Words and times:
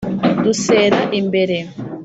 dusera 0.43 0.97
imbere 1.19 1.57